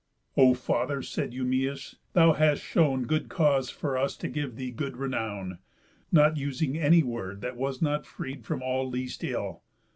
"O 0.35 0.55
father," 0.55 1.03
said 1.03 1.29
Eumæus 1.31 1.93
"thou 2.13 2.33
hast 2.33 2.63
shown 2.63 3.05
Good 3.05 3.29
cause 3.29 3.69
for 3.69 3.99
us 3.99 4.17
to 4.17 4.27
give 4.27 4.55
thee 4.55 4.71
good 4.71 4.97
renown, 4.97 5.59
Not 6.11 6.37
using 6.37 6.75
any 6.75 7.03
word 7.03 7.41
that 7.41 7.55
was 7.55 7.83
not 7.83 8.07
freed 8.07 8.43
From 8.43 8.63
all 8.63 8.89
least 8.89 9.23
ill. 9.23 9.61